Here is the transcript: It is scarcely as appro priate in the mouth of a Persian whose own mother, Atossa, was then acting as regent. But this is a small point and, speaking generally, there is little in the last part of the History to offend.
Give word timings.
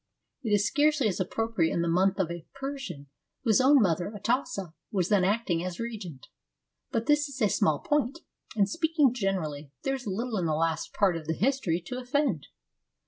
It 0.41 0.49
is 0.49 0.65
scarcely 0.65 1.07
as 1.09 1.19
appro 1.19 1.53
priate 1.53 1.71
in 1.71 1.83
the 1.83 1.87
mouth 1.87 2.17
of 2.17 2.31
a 2.31 2.47
Persian 2.55 3.05
whose 3.43 3.61
own 3.61 3.79
mother, 3.83 4.09
Atossa, 4.11 4.73
was 4.91 5.09
then 5.09 5.23
acting 5.23 5.63
as 5.63 5.79
regent. 5.79 6.25
But 6.89 7.05
this 7.05 7.29
is 7.29 7.39
a 7.39 7.47
small 7.49 7.77
point 7.77 8.21
and, 8.55 8.67
speaking 8.67 9.13
generally, 9.13 9.71
there 9.83 9.93
is 9.93 10.07
little 10.07 10.39
in 10.39 10.47
the 10.47 10.55
last 10.55 10.91
part 10.93 11.15
of 11.15 11.27
the 11.27 11.35
History 11.35 11.79
to 11.81 11.99
offend. 11.99 12.47